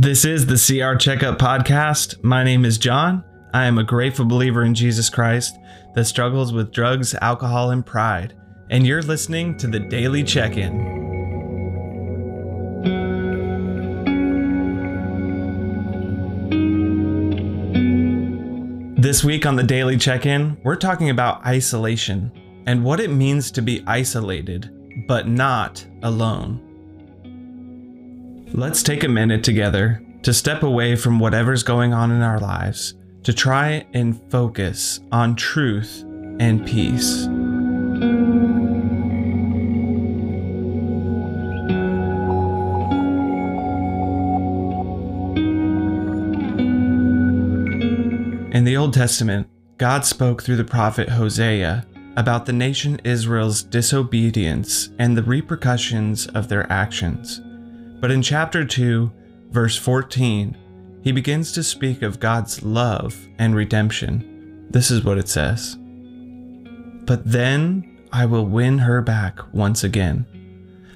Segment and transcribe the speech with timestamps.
[0.00, 2.24] This is the CR Checkup Podcast.
[2.24, 3.22] My name is John.
[3.52, 5.58] I am a grateful believer in Jesus Christ
[5.94, 8.34] that struggles with drugs, alcohol, and pride.
[8.70, 10.78] And you're listening to the Daily Check In.
[18.96, 22.32] This week on the Daily Check In, we're talking about isolation
[22.66, 24.70] and what it means to be isolated,
[25.06, 26.69] but not alone.
[28.60, 32.92] Let's take a minute together to step away from whatever's going on in our lives
[33.22, 36.04] to try and focus on truth
[36.38, 37.24] and peace.
[48.54, 51.86] In the Old Testament, God spoke through the prophet Hosea
[52.18, 57.40] about the nation Israel's disobedience and the repercussions of their actions.
[58.00, 59.12] But in chapter 2,
[59.50, 60.56] verse 14,
[61.02, 64.66] he begins to speak of God's love and redemption.
[64.70, 65.76] This is what it says
[67.04, 70.26] But then I will win her back once again.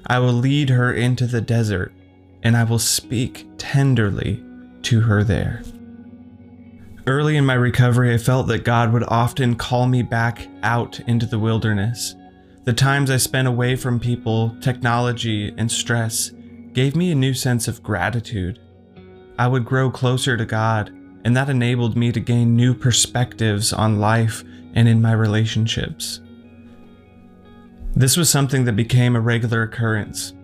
[0.07, 1.93] I will lead her into the desert,
[2.43, 4.43] and I will speak tenderly
[4.83, 5.63] to her there.
[7.07, 11.27] Early in my recovery, I felt that God would often call me back out into
[11.27, 12.15] the wilderness.
[12.65, 16.33] The times I spent away from people, technology, and stress
[16.75, 18.59] gave me a new sense of gratitude.
[19.39, 20.91] I would grow closer to God,
[21.25, 24.45] and that enabled me to gain new perspectives on life
[24.75, 26.21] and in my relationships.
[27.95, 30.35] This was something that became a regular occurrence.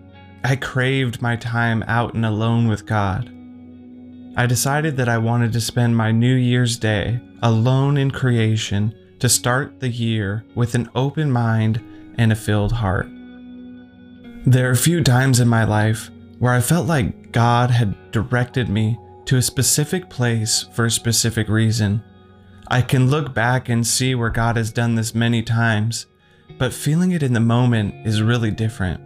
[0.43, 3.29] I craved my time out and alone with God.
[4.37, 9.27] I decided that I wanted to spend my New Year's Day alone in creation to
[9.27, 11.83] start the year with an open mind
[12.17, 13.07] and a filled heart.
[14.45, 16.09] There are few times in my life
[16.41, 21.47] where I felt like God had directed me to a specific place for a specific
[21.47, 22.03] reason.
[22.67, 26.07] I can look back and see where God has done this many times,
[26.57, 28.99] but feeling it in the moment is really different.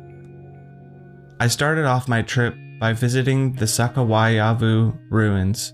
[1.38, 5.74] I started off my trip by visiting the Sakawayavu ruins,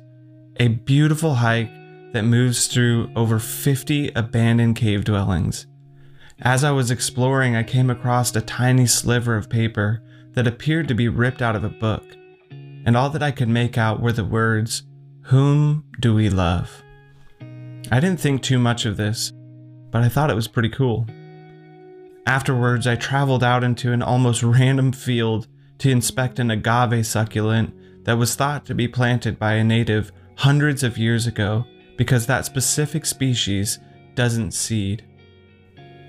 [0.59, 1.69] a beautiful hike
[2.13, 5.67] that moves through over 50 abandoned cave dwellings.
[6.39, 10.01] As I was exploring, I came across a tiny sliver of paper
[10.33, 12.03] that appeared to be ripped out of a book,
[12.85, 14.83] and all that I could make out were the words,
[15.25, 16.83] Whom do we love?
[17.91, 19.31] I didn't think too much of this,
[19.91, 21.05] but I thought it was pretty cool.
[22.25, 25.47] Afterwards, I traveled out into an almost random field
[25.79, 30.83] to inspect an agave succulent that was thought to be planted by a native hundreds
[30.83, 31.65] of years ago
[31.97, 33.79] because that specific species
[34.15, 35.03] doesn't seed.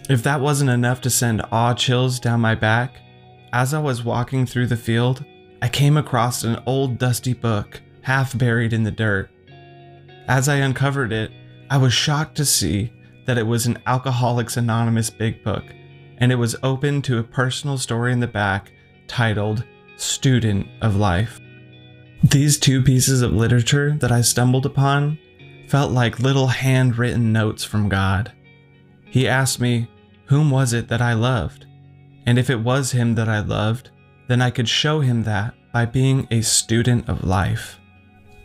[0.09, 2.97] If that wasn't enough to send awe chills down my back,
[3.53, 5.25] as I was walking through the field,
[5.61, 9.31] I came across an old dusty book, half buried in the dirt.
[10.27, 11.31] As I uncovered it,
[11.71, 12.93] I was shocked to see
[13.27, 15.65] that it was an Alcoholics Anonymous big book,
[16.19, 18.73] and it was open to a personal story in the back
[19.07, 19.65] titled
[19.97, 21.41] Student of Life.
[22.25, 25.19] These two pieces of literature that I stumbled upon
[25.69, 28.33] felt like little handwritten notes from God.
[29.05, 29.89] He asked me,
[30.27, 31.67] Whom was it that I loved?
[32.27, 33.91] And if it was him that I loved,
[34.29, 37.79] then I could show him that by being a student of life.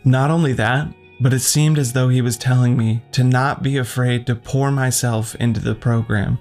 [0.04, 0.88] Not only that,
[1.20, 4.70] but it seemed as though he was telling me to not be afraid to pour
[4.70, 6.38] myself into the program.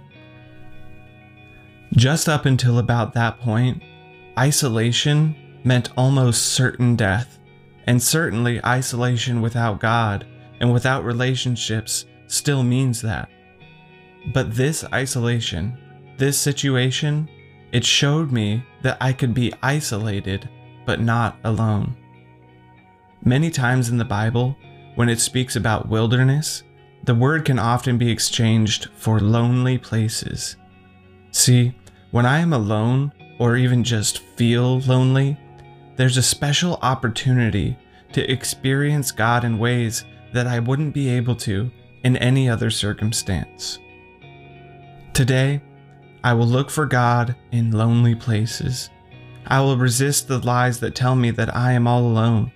[1.96, 3.82] Just up until about that point,
[4.38, 7.40] isolation meant almost certain death,
[7.86, 10.26] and certainly isolation without God
[10.60, 13.30] and without relationships still means that.
[14.34, 15.78] But this isolation
[16.18, 17.30] this situation,
[17.72, 20.50] it showed me that I could be isolated,
[20.86, 21.96] but not alone.
[23.24, 24.56] Many times in the Bible,
[24.96, 26.64] when it speaks about wilderness,
[27.04, 30.56] the word can often be exchanged for lonely places.
[31.32, 31.76] See,
[32.12, 35.38] when I am alone, or even just feel lonely,
[35.96, 37.78] there's a special opportunity
[38.14, 41.70] to experience God in ways that I wouldn't be able to
[42.04, 43.80] in any other circumstance.
[45.14, 45.62] Today,
[46.24, 48.90] I will look for God in lonely places.
[49.46, 52.52] I will resist the lies that tell me that I am all alone.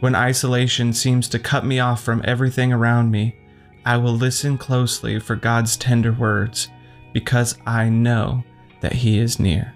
[0.00, 3.36] When isolation seems to cut me off from everything around me,
[3.84, 6.68] I will listen closely for God's tender words
[7.12, 8.44] because I know
[8.80, 9.74] that He is near.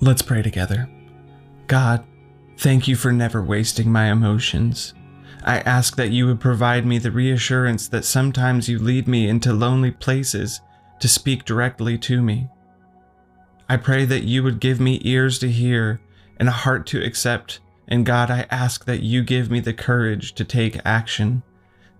[0.00, 0.88] Let's pray together.
[1.66, 2.04] God,
[2.58, 4.94] thank you for never wasting my emotions.
[5.44, 9.52] I ask that you would provide me the reassurance that sometimes you lead me into
[9.52, 10.60] lonely places
[11.02, 12.46] to speak directly to me.
[13.68, 16.00] I pray that you would give me ears to hear
[16.36, 17.58] and a heart to accept
[17.88, 21.42] And God, I ask that you give me the courage to take action,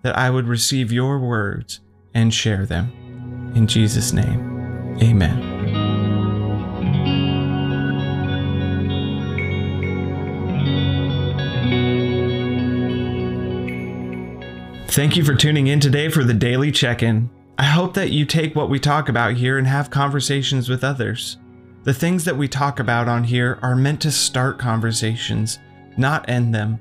[0.02, 1.80] that I would receive your words
[2.14, 2.92] and share them.
[3.56, 5.48] In Jesus' name, amen.
[14.86, 17.28] Thank you for tuning in today for the daily check in.
[17.62, 21.36] I hope that you take what we talk about here and have conversations with others.
[21.84, 25.60] The things that we talk about on here are meant to start conversations,
[25.96, 26.80] not end them.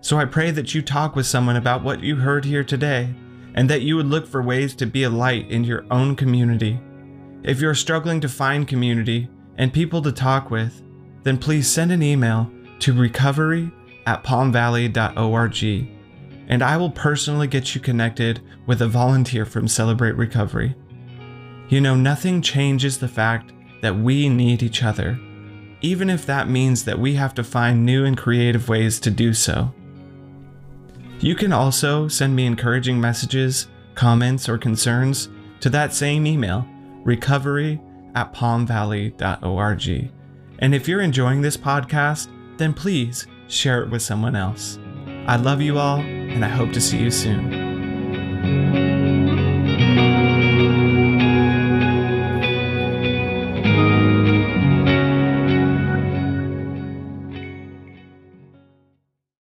[0.00, 3.14] So I pray that you talk with someone about what you heard here today,
[3.54, 6.80] and that you would look for ways to be a light in your own community.
[7.44, 10.82] If you're struggling to find community and people to talk with,
[11.22, 12.50] then please send an email
[12.80, 13.70] to recovery
[14.06, 15.95] at palmvalley.org
[16.48, 20.74] and I will personally get you connected with a volunteer from Celebrate Recovery.
[21.68, 23.52] You know, nothing changes the fact
[23.82, 25.18] that we need each other,
[25.80, 29.34] even if that means that we have to find new and creative ways to do
[29.34, 29.74] so.
[31.20, 35.28] You can also send me encouraging messages, comments, or concerns
[35.60, 36.66] to that same email,
[37.04, 37.80] recovery
[38.14, 40.10] at palmvalley.org.
[40.58, 42.28] And if you're enjoying this podcast,
[42.58, 44.78] then please share it with someone else.
[45.28, 48.85] I love you all, and I hope to see you soon.